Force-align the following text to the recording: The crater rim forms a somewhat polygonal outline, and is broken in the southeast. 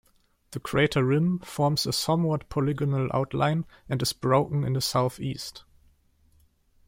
The 0.49 0.59
crater 0.59 1.03
rim 1.05 1.37
forms 1.41 1.85
a 1.85 1.93
somewhat 1.93 2.49
polygonal 2.49 3.07
outline, 3.13 3.65
and 3.87 4.01
is 4.01 4.13
broken 4.13 4.63
in 4.63 4.73
the 4.73 4.81
southeast. 4.81 5.63